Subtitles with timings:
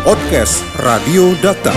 [0.00, 1.76] Podcast Radio Data.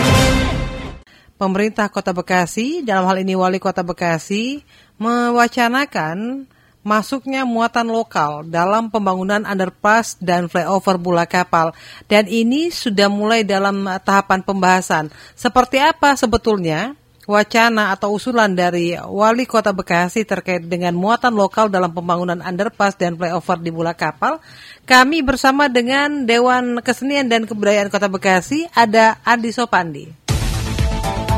[1.36, 4.64] Pemerintah Kota Bekasi, dalam hal ini Wali Kota Bekasi,
[4.96, 6.48] mewacanakan
[6.88, 11.76] masuknya muatan lokal dalam pembangunan underpass dan flyover bola kapal
[12.08, 15.12] dan ini sudah mulai dalam tahapan pembahasan.
[15.36, 16.96] Seperti apa sebetulnya
[17.30, 23.16] wacana atau usulan dari Wali Kota Bekasi terkait dengan muatan lokal dalam pembangunan underpass dan
[23.16, 24.44] flyover di bola kapal?
[24.84, 30.06] Kami bersama dengan Dewan Kesenian dan Kebudayaan Kota Bekasi ada Adi Sopandi.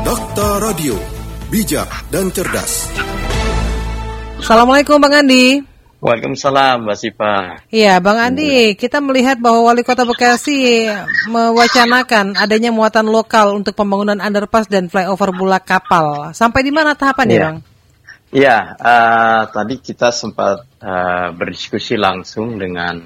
[0.02, 0.94] Dokter Radio,
[1.50, 2.86] bijak dan cerdas.
[4.38, 5.75] Assalamualaikum Bang Andi.
[5.96, 7.34] Waalaikumsalam Mbak Sipa.
[7.72, 10.84] Iya Bang Andi, kita melihat bahwa Wali Kota Bekasi
[11.32, 16.36] mewacanakan adanya muatan lokal untuk pembangunan underpass dan flyover bulak kapal.
[16.36, 17.44] Sampai di mana tahapannya Iya.
[17.48, 17.58] Bang?
[18.26, 23.00] Iya, eh, tadi kita sempat eh, berdiskusi langsung dengan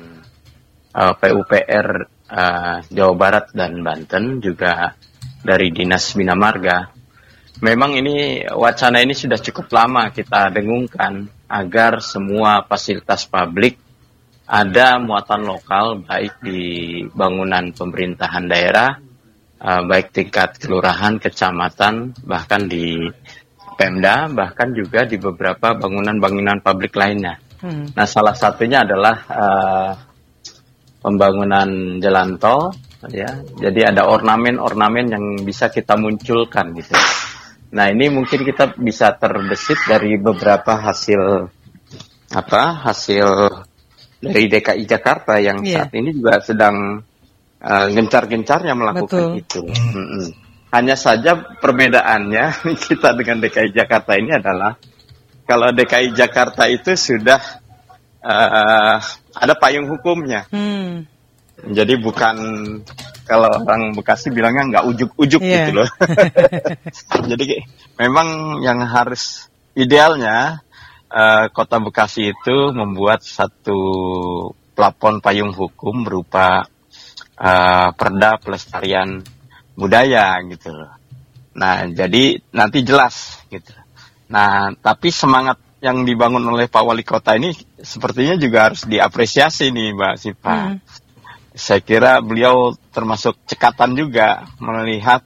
[0.90, 1.88] eh, PUPR
[2.26, 4.90] eh, Jawa Barat dan Banten juga
[5.46, 6.90] dari Dinas Bina Marga.
[7.62, 13.74] Memang ini wacana ini sudah cukup lama kita dengungkan agar semua fasilitas publik
[14.46, 16.62] ada muatan lokal baik di
[17.10, 18.98] bangunan pemerintahan daerah,
[19.58, 22.98] eh, baik tingkat kelurahan, kecamatan, bahkan di
[23.78, 27.40] Pemda, bahkan juga di beberapa bangunan-bangunan publik lainnya.
[27.64, 27.88] Hmm.
[27.96, 29.92] Nah, salah satunya adalah eh,
[31.00, 32.74] pembangunan jalan tol,
[33.08, 33.40] ya.
[33.56, 36.92] Jadi ada ornamen-ornamen yang bisa kita munculkan gitu.
[37.70, 41.46] Nah, ini mungkin kita bisa terbesit dari beberapa hasil
[42.34, 42.62] apa?
[42.86, 43.26] Hasil
[44.20, 45.86] dari DKI Jakarta yang Iya.
[45.86, 46.76] saat ini juga sedang
[47.60, 49.42] eh, gencar-gencarnya melakukan Betul.
[49.42, 49.60] itu.
[49.68, 50.26] Mm-mm.
[50.70, 54.78] Hanya saja perbedaannya kita dengan DKI Jakarta ini adalah
[55.44, 57.40] kalau DKI Jakarta itu sudah
[58.22, 58.96] eh,
[59.34, 60.46] ada payung hukumnya.
[60.50, 61.09] Hmm.
[61.68, 62.36] Jadi bukan
[63.28, 65.68] kalau orang Bekasi bilangnya nggak ujuk-ujuk Iya.
[65.68, 65.88] gitu loh.
[67.30, 67.60] Jadi
[68.00, 70.64] memang yang harus idealnya
[71.10, 73.78] eh, Kota Bekasi itu membuat satu
[74.72, 76.64] plafon payung hukum berupa
[77.36, 79.20] eh, perda pelestarian
[79.76, 80.92] budaya gitu loh.
[81.50, 83.74] Nah, jadi nanti jelas gitu.
[84.30, 87.50] Nah, tapi semangat yang dibangun oleh Pak Wali Kota ini
[87.80, 90.54] sepertinya juga harus diapresiasi nih Mbak Sipa.
[90.54, 90.76] Hmm.
[91.60, 95.20] Saya kira beliau termasuk cekatan juga melihat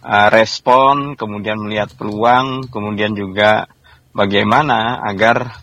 [0.00, 3.68] uh, respon, kemudian melihat peluang, kemudian juga
[4.16, 5.60] bagaimana agar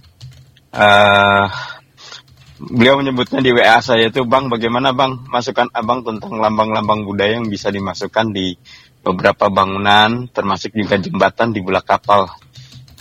[0.69, 1.49] uh,
[2.61, 7.49] beliau menyebutnya di WA saya itu, Bang, bagaimana Bang masukan Abang tentang lambang-lambang budaya yang
[7.49, 8.53] bisa dimasukkan di
[9.01, 12.29] beberapa bangunan, termasuk juga jembatan di bola kapal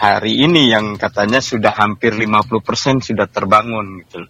[0.01, 4.27] hari ini yang katanya sudah hampir 50% sudah terbangun gitu.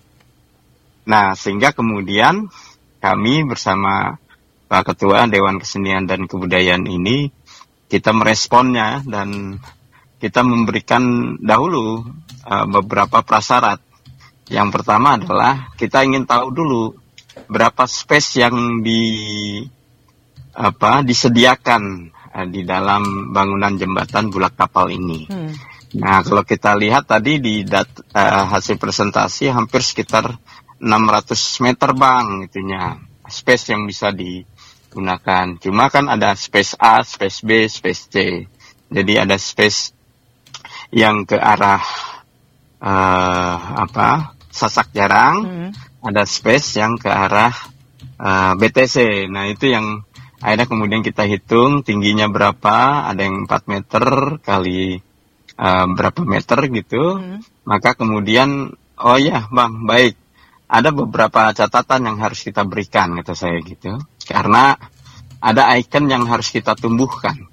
[1.05, 2.49] Nah, sehingga kemudian
[3.05, 4.17] kami bersama
[4.69, 7.29] Pak Ketua Dewan Kesenian dan Kebudayaan ini
[7.93, 9.61] kita meresponnya dan
[10.19, 12.01] kita memberikan dahulu
[12.49, 13.79] uh, beberapa prasyarat.
[14.49, 16.83] Yang pertama adalah kita ingin tahu dulu
[17.49, 19.05] berapa space yang di
[20.57, 25.29] apa disediakan uh, di dalam bangunan jembatan bulak kapal ini.
[25.29, 25.53] Hmm.
[25.95, 30.27] Nah, kalau kita lihat tadi di dat, eh, hasil presentasi hampir sekitar
[30.85, 35.57] 600 meter bang itunya space yang bisa digunakan.
[35.57, 38.17] Cuma kan ada space A, space B, space C.
[38.93, 39.97] Jadi ada space
[40.93, 41.81] yang ke arah
[42.85, 45.71] eh, apa sasak jarang, Hmm.
[46.05, 47.55] ada space yang ke arah
[48.21, 49.27] eh, BTC.
[49.33, 50.05] Nah itu yang
[50.45, 54.05] akhirnya kemudian kita hitung tingginya berapa, ada yang 4 meter
[54.45, 55.01] kali
[55.57, 57.05] eh, berapa meter gitu.
[57.19, 57.41] Hmm.
[57.65, 60.15] Maka kemudian, oh ya bang, baik.
[60.75, 63.95] Ada beberapa catatan yang harus kita berikan, kata saya gitu.
[64.27, 64.75] Karena
[65.39, 67.47] ada icon yang harus kita tumbuhkan.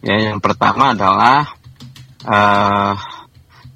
[0.00, 1.44] Ya, yang pertama adalah
[2.24, 2.94] eh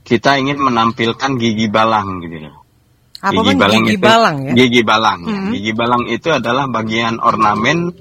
[0.01, 2.51] kita ingin menampilkan gigi balang gitu.
[3.21, 4.53] Apa bang gigi itu- balang ya?
[4.57, 5.19] Gigi balang.
[5.23, 5.29] ya.
[5.37, 5.51] Mhm.
[5.53, 7.93] Gigi balang itu adalah bagian ornamen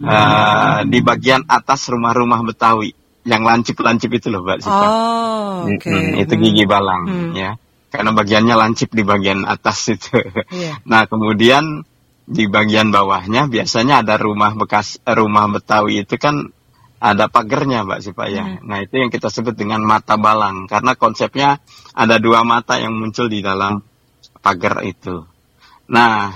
[0.00, 2.90] eh, di bagian atas rumah-rumah Betawi
[3.24, 4.72] yang lancip-lancip itu loh, Mbak Sita.
[4.74, 5.88] Oh, oke.
[5.88, 6.42] Mm-mm, itu Hmm.
[6.42, 7.32] gigi balang Hmm.
[7.32, 7.50] ya.
[7.94, 10.18] Karena bagiannya lancip di bagian atas itu.
[10.50, 10.82] Iya.
[10.90, 11.86] Nah, kemudian
[12.26, 16.50] di bagian bawahnya biasanya ada rumah bekas eh, rumah Betawi itu kan
[16.98, 18.58] ada pagernya, Mbak Sipa ya.
[18.58, 18.66] Hmm.
[18.66, 21.62] Nah, itu yang kita sebut dengan mata balang karena konsepnya
[21.94, 23.78] ada dua mata yang muncul di dalam
[24.42, 25.22] pagar itu.
[25.86, 26.34] Nah,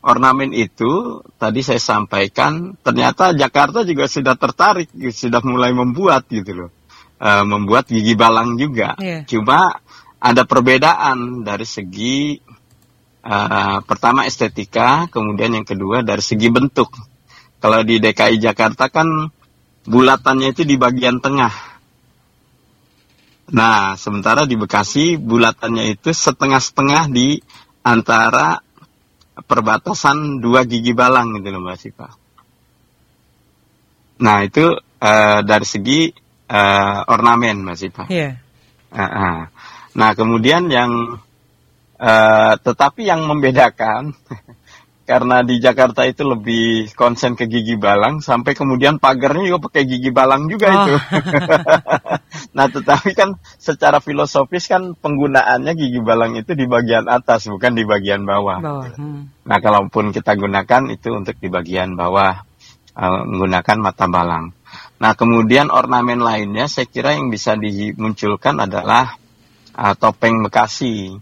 [0.00, 6.70] ornamen itu tadi saya sampaikan ternyata Jakarta juga sudah tertarik, sudah mulai membuat gitu loh.
[7.24, 8.98] Eh, membuat gigi balang juga.
[8.98, 9.24] Iya.
[9.24, 9.80] Cuma
[10.24, 12.40] ada perbedaan dari segi
[13.20, 16.88] eh, pertama estetika, kemudian yang kedua dari segi bentuk.
[17.60, 19.28] Kalau di DKI Jakarta kan
[19.84, 21.52] bulatannya itu di bagian tengah.
[23.52, 27.36] Nah, sementara di Bekasi bulatannya itu setengah-setengah di
[27.84, 28.64] antara
[29.44, 32.08] perbatasan dua gigi balang gitu loh Mbak Sipa.
[34.24, 36.08] Nah, itu uh, dari segi
[36.48, 38.04] uh, ornamen Mbak Sipa.
[38.08, 38.40] Iya.
[38.94, 39.38] Uh -uh.
[39.94, 41.22] Nah, kemudian yang
[41.98, 44.10] uh, tetapi yang membedakan
[45.08, 50.10] karena di Jakarta itu lebih konsen ke gigi balang sampai kemudian pagarnya juga pakai gigi
[50.10, 50.74] balang juga oh.
[50.80, 50.94] itu.
[52.56, 57.84] nah, tetapi kan secara filosofis kan penggunaannya gigi balang itu di bagian atas bukan di
[57.84, 58.58] bagian bawah.
[58.64, 58.88] bawah.
[58.96, 59.28] Hmm.
[59.44, 62.40] Nah, kalaupun kita gunakan itu untuk di bagian bawah
[62.96, 64.56] uh, menggunakan mata balang.
[64.98, 69.20] Nah, kemudian ornamen lainnya saya kira yang bisa dimunculkan adalah
[69.74, 71.14] uh, topeng Bekasi.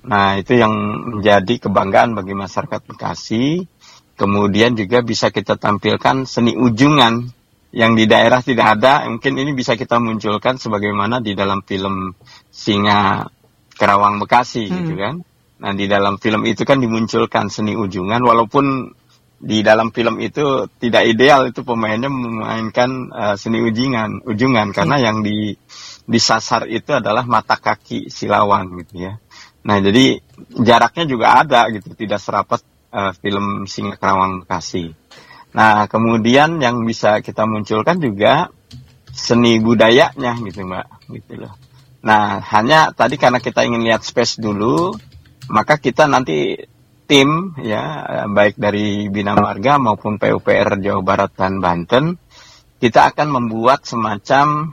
[0.00, 0.72] Nah, itu yang
[1.18, 3.68] menjadi kebanggaan bagi masyarakat Bekasi.
[4.16, 7.32] Kemudian juga bisa kita tampilkan seni ujungan
[7.72, 9.08] yang di daerah tidak ada.
[9.08, 12.12] Mungkin ini bisa kita munculkan sebagaimana di dalam film
[12.52, 13.28] Singa
[13.76, 14.76] Kerawang Bekasi hmm.
[14.76, 15.14] gitu kan.
[15.60, 18.96] Nah, di dalam film itu kan dimunculkan seni ujungan walaupun
[19.40, 25.04] di dalam film itu tidak ideal itu pemainnya memainkan uh, seni ujungan, ujungan karena hmm.
[25.04, 25.56] yang di
[26.10, 29.22] disasar itu adalah mata kaki si lawan gitu ya.
[29.62, 30.18] Nah, jadi
[30.58, 32.60] jaraknya juga ada gitu, tidak serapat
[32.90, 34.90] uh, film Singa Kerawang Bekasi.
[35.54, 38.50] Nah, kemudian yang bisa kita munculkan juga
[39.14, 41.54] seni budayanya gitu, Mbak, gitu loh.
[42.02, 44.90] Nah, hanya tadi karena kita ingin lihat space dulu,
[45.46, 46.58] maka kita nanti
[47.10, 52.14] tim ya baik dari Bina Marga maupun PUPR Jawa Barat dan Banten
[52.80, 54.72] kita akan membuat semacam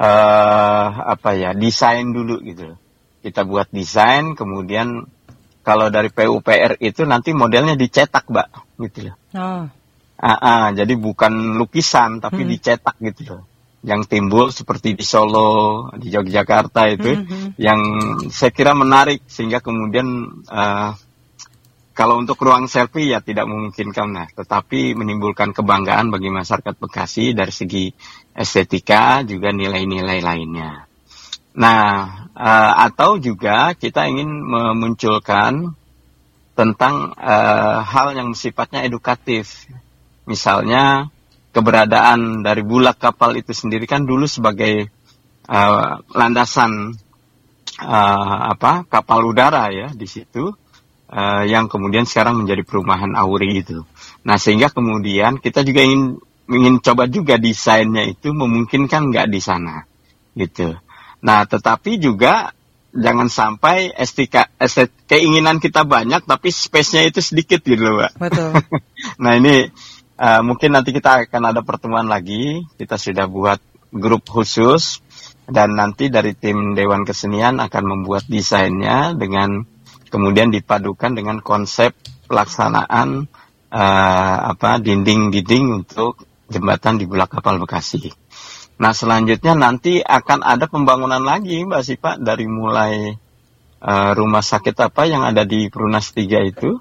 [0.00, 2.74] uh, apa ya desain dulu gitu
[3.20, 5.04] kita buat desain kemudian
[5.60, 8.48] kalau dari PUPR itu nanti modelnya dicetak mbak
[8.80, 9.64] gitu loh oh.
[10.18, 12.50] ah, ah, jadi bukan lukisan tapi hmm.
[12.56, 13.44] dicetak gitu loh
[13.80, 17.24] yang timbul seperti di Solo di Yogyakarta itu hmm.
[17.24, 17.50] hmm.
[17.56, 17.80] yang
[18.28, 20.92] saya kira menarik sehingga kemudian uh,
[22.00, 27.52] kalau untuk ruang selfie ya tidak memungkinkan nah, tetapi menimbulkan kebanggaan bagi masyarakat Bekasi dari
[27.52, 27.92] segi
[28.32, 30.88] estetika juga nilai-nilai lainnya.
[31.60, 31.84] Nah,
[32.32, 35.76] uh, atau juga kita ingin memunculkan
[36.56, 39.68] tentang uh, hal yang sifatnya edukatif.
[40.24, 41.12] Misalnya
[41.52, 44.88] keberadaan dari bulak kapal itu sendiri kan dulu sebagai
[45.52, 46.96] uh, landasan
[47.76, 50.56] uh, apa kapal udara ya di situ
[51.10, 53.82] uh, yang kemudian sekarang menjadi perumahan Auri itu.
[54.22, 59.86] Nah sehingga kemudian kita juga ingin ingin coba juga desainnya itu memungkinkan nggak di sana
[60.34, 60.74] gitu.
[61.20, 62.50] Nah, tetapi juga
[62.90, 68.12] jangan sampai estetika estet, keinginan kita banyak tapi space-nya itu sedikit gitu loh, Mbak.
[68.18, 68.50] Betul.
[69.22, 69.70] nah, ini
[70.18, 72.64] uh, mungkin nanti kita akan ada pertemuan lagi.
[72.74, 73.60] Kita sudah buat
[73.94, 75.02] grup khusus
[75.50, 79.66] dan nanti dari tim Dewan Kesenian akan membuat desainnya dengan
[80.10, 81.94] kemudian dipadukan dengan konsep
[82.26, 83.30] pelaksanaan
[83.70, 86.18] uh, apa dinding-dinding untuk
[86.50, 88.10] jembatan di Bulak Kapal Bekasi.
[88.80, 93.14] Nah selanjutnya nanti akan ada pembangunan lagi Mbak Sipa dari mulai
[93.80, 96.80] uh, rumah sakit apa yang ada di Perunas 3 itu.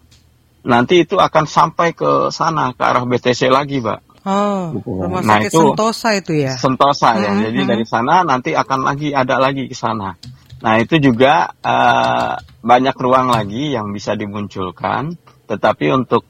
[0.59, 3.99] Nanti itu akan sampai ke sana ke arah BTC lagi Mbak.
[4.27, 4.91] Oh, gitu.
[4.99, 6.53] rumah nah, sakit itu, Sentosa itu ya?
[6.59, 7.31] Sentosa ya.
[7.31, 7.43] Mm-hmm.
[7.47, 10.19] Jadi dari sana nanti akan lagi ada lagi ke sana.
[10.59, 15.15] Nah itu juga uh, banyak ruang lagi yang bisa dimunculkan.
[15.47, 16.27] Tetapi untuk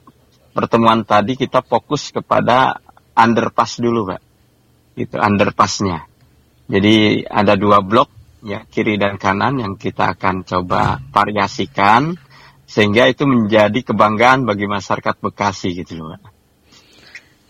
[0.54, 2.78] pertemuan tadi kita fokus kepada
[3.14, 4.30] underpass dulu, Pak
[5.00, 6.06] itu underpassnya.
[6.70, 8.10] Jadi ada dua blok
[8.46, 12.14] ya kiri dan kanan yang kita akan coba variasikan
[12.64, 16.20] sehingga itu menjadi kebanggaan bagi masyarakat Bekasi gitu loh.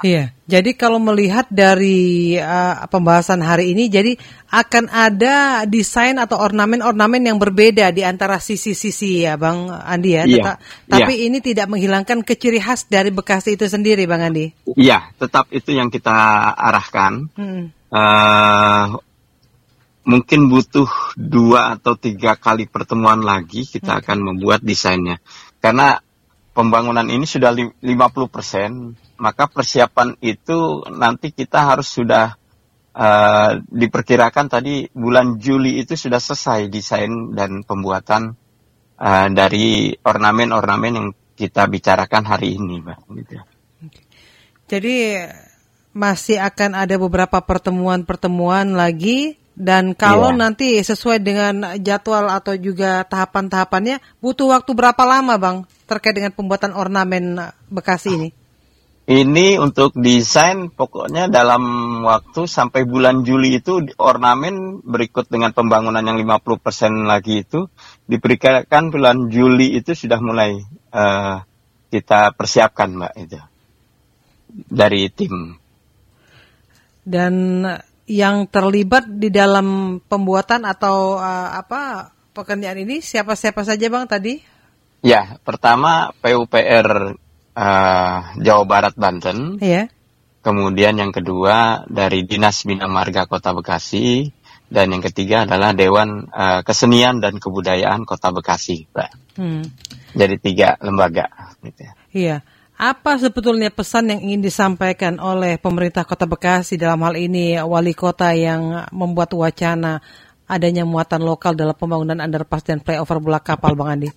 [0.01, 4.17] Iya, jadi kalau melihat dari uh, pembahasan hari ini, jadi
[4.49, 10.25] akan ada desain atau ornamen-ornamen yang berbeda di antara sisi-sisi ya, Bang Andi ya.
[10.25, 10.57] Iya,
[10.89, 11.29] tapi iya.
[11.29, 14.51] ini tidak menghilangkan keciri khas dari Bekasi itu sendiri, Bang Andi.
[14.73, 16.17] Iya, tetap itu yang kita
[16.57, 17.29] arahkan.
[17.37, 17.69] Hmm.
[17.93, 18.97] Uh,
[20.01, 24.01] mungkin butuh dua atau tiga kali pertemuan lagi kita hmm.
[24.01, 25.21] akan membuat desainnya,
[25.61, 26.01] karena
[26.51, 27.85] pembangunan ini sudah 50
[28.29, 32.41] persen maka persiapan itu nanti kita harus sudah
[32.97, 38.35] uh, diperkirakan tadi bulan Juli itu sudah selesai desain dan pembuatan
[38.97, 42.99] uh, dari ornamen-ornamen yang kita bicarakan hari ini, Mbak.
[43.17, 43.35] Gitu.
[44.69, 44.97] Jadi
[45.91, 50.41] masih akan ada beberapa pertemuan-pertemuan lagi dan kalau yeah.
[50.47, 55.57] nanti sesuai dengan jadwal atau juga tahapan-tahapannya butuh waktu berapa lama, Bang,
[55.91, 58.31] terkait dengan pembuatan ornamen Bekasi ini?
[59.11, 61.63] Ini untuk desain pokoknya dalam
[62.07, 67.67] waktu sampai bulan Juli itu ornamen berikut dengan pembangunan yang 50% lagi itu
[68.07, 70.63] diperkirakan bulan Juli itu sudah mulai
[70.95, 71.43] uh,
[71.91, 73.41] kita persiapkan Mbak itu
[74.71, 75.59] dari tim.
[77.03, 77.67] Dan
[78.07, 84.50] yang terlibat di dalam pembuatan atau uh, apa pekerjaan ini siapa-siapa saja Bang tadi?
[85.01, 87.17] Ya, pertama PUPR
[87.57, 89.57] uh, Jawa Barat Banten.
[89.61, 89.89] Iya.
[90.41, 94.33] Kemudian yang kedua dari Dinas Bina Marga Kota Bekasi
[94.73, 99.37] dan yang ketiga adalah Dewan uh, Kesenian dan Kebudayaan Kota Bekasi, Pak.
[99.37, 99.65] Hmm.
[100.17, 101.29] Jadi tiga lembaga.
[101.61, 101.81] Gitu.
[101.85, 101.93] Ya.
[102.13, 102.37] Iya.
[102.81, 108.33] Apa sebetulnya pesan yang ingin disampaikan oleh pemerintah Kota Bekasi dalam hal ini wali kota
[108.33, 110.01] yang membuat wacana
[110.49, 114.09] adanya muatan lokal dalam pembangunan underpass dan flyover bola kapal, Bang Andi?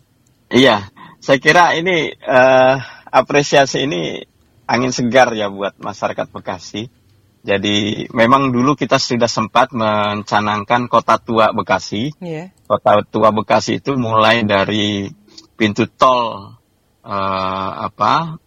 [0.54, 0.86] Iya,
[1.18, 2.78] saya kira ini uh,
[3.10, 4.22] apresiasi ini
[4.70, 6.94] angin segar ya buat masyarakat Bekasi.
[7.42, 12.14] Jadi memang dulu kita sudah sempat mencanangkan kota tua Bekasi.
[12.22, 12.54] Yeah.
[12.70, 15.10] Kota tua Bekasi itu mulai dari
[15.58, 16.54] pintu tol
[17.02, 18.38] uh, apa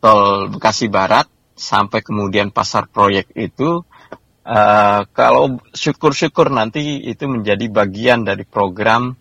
[0.00, 3.84] tol Bekasi Barat sampai kemudian pasar proyek itu
[4.48, 9.12] uh, kalau syukur-syukur nanti itu menjadi bagian dari program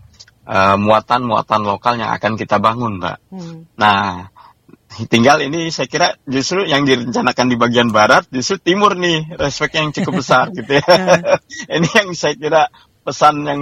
[0.51, 3.17] muatan-muatan uh, lokal yang akan kita bangun, Mbak.
[3.31, 3.63] Hmm.
[3.79, 4.27] Nah,
[5.09, 9.89] tinggal ini saya kira justru yang direncanakan di bagian barat justru timur nih respect yang
[9.89, 10.85] cukup besar gitu ya
[11.65, 12.69] ini yang saya kira
[13.01, 13.62] pesan yang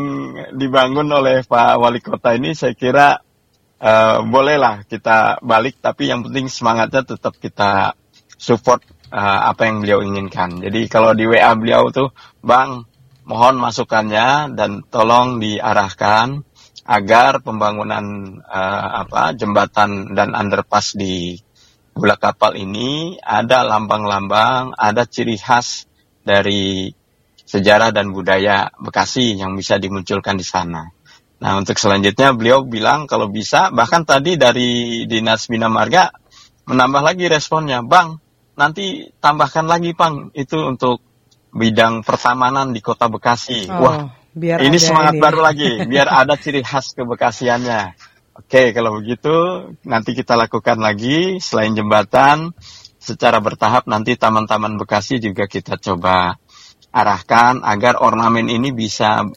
[0.54, 3.24] dibangun oleh Pak Wali Kota ini saya kira
[3.80, 7.96] uh, bolehlah kita balik tapi yang penting semangatnya tetap kita
[8.36, 12.12] support uh, apa yang beliau inginkan jadi kalau di WA beliau tuh
[12.44, 12.86] Bang
[13.26, 16.44] mohon masukannya dan tolong diarahkan
[16.86, 21.38] agar pembangunan uh, apa jembatan dan underpass di
[21.92, 25.86] Gula Kapal ini ada lambang-lambang, ada ciri khas
[26.24, 26.88] dari
[27.44, 30.88] sejarah dan budaya Bekasi yang bisa dimunculkan di sana.
[31.42, 36.14] Nah, untuk selanjutnya beliau bilang kalau bisa bahkan tadi dari Dinas Bina Marga
[36.70, 38.22] menambah lagi responnya, "Bang,
[38.56, 41.02] nanti tambahkan lagi, Bang, itu untuk
[41.52, 43.84] bidang pertamanan di Kota Bekasi." Oh.
[43.84, 45.24] Wah, Biar ini semangat ini.
[45.24, 47.96] baru lagi, biar ada ciri khas kebekasiannya.
[48.32, 49.32] Oke, kalau begitu
[49.84, 52.56] nanti kita lakukan lagi selain jembatan
[53.02, 56.40] secara bertahap nanti taman-taman Bekasi juga kita coba
[56.94, 59.28] arahkan agar ornamen ini bisa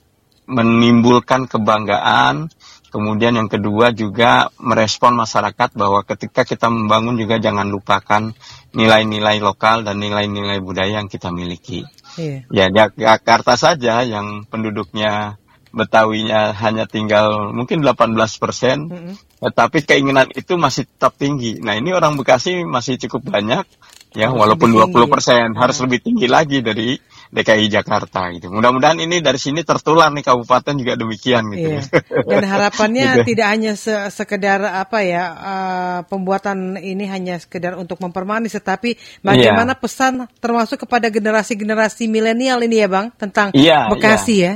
[0.46, 2.52] menimbulkan kebanggaan.
[2.94, 8.30] Kemudian yang kedua juga merespon masyarakat bahwa ketika kita membangun juga jangan lupakan
[8.70, 11.82] nilai-nilai lokal dan nilai-nilai budaya yang kita miliki.
[12.18, 12.38] Iya.
[12.50, 15.38] Ya Jakarta saja yang penduduknya
[15.74, 19.14] Betawinya hanya tinggal mungkin 18 persen, mm -hmm.
[19.42, 21.58] tetapi keinginan itu masih tetap tinggi.
[21.58, 23.66] Nah ini orang Bekasi masih cukup banyak,
[24.14, 26.94] ya harus walaupun 20 persen harus lebih tinggi lagi dari
[27.34, 28.46] DKI Jakarta gitu.
[28.46, 31.68] Mudah-mudahan ini dari sini tertular nih kabupaten juga demikian gitu.
[31.74, 31.82] Iya.
[32.30, 33.34] Dan harapannya gitu.
[33.34, 38.94] tidak hanya se sekedar apa ya uh, pembuatan ini hanya sekedar untuk mempermanis, tetapi
[39.26, 39.82] bagaimana iya.
[39.82, 44.46] pesan termasuk kepada generasi-generasi milenial ini ya bang tentang iya, Bekasi iya.
[44.46, 44.54] ya.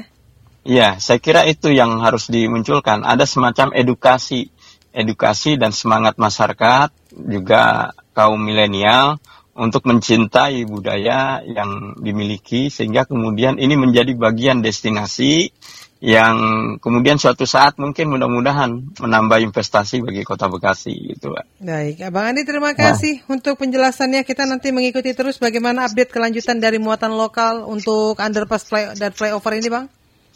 [0.68, 3.00] Iya, saya kira itu yang harus dimunculkan.
[3.00, 4.52] Ada semacam edukasi,
[4.92, 9.16] edukasi dan semangat masyarakat juga kaum milenial
[9.58, 15.50] untuk mencintai budaya yang dimiliki sehingga kemudian ini menjadi bagian destinasi
[15.98, 16.36] yang
[16.78, 18.70] kemudian suatu saat mungkin mudah-mudahan
[19.02, 21.58] menambah investasi bagi Kota Bekasi gitu Pak.
[21.58, 22.78] Baik, Abang Andi terima nah.
[22.78, 23.34] kasih nah.
[23.34, 24.22] untuk penjelasannya.
[24.22, 29.58] Kita nanti mengikuti terus bagaimana update kelanjutan dari muatan lokal untuk underpass fly dan flyover
[29.58, 29.86] ini, Bang.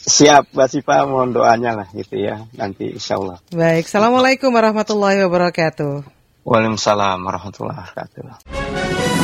[0.02, 3.38] Siap, Mbak Sipa, mohon doanya lah gitu ya, nanti insya Allah.
[3.54, 6.02] Baik, Assalamualaikum warahmatullahi wabarakatuh.
[6.42, 8.90] Waalaikumsalam warahmatullahi wabarakatuh.